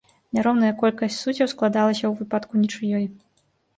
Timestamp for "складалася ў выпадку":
1.53-2.53